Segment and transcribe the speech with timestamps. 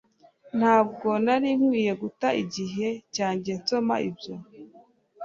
[0.59, 4.33] Ntabwo nari nkwiye guta igihe cyanjye nsoma ibyo